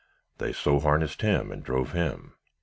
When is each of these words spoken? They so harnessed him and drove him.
They 0.39 0.51
so 0.51 0.79
harnessed 0.79 1.21
him 1.21 1.51
and 1.51 1.63
drove 1.63 1.91
him. 1.91 2.33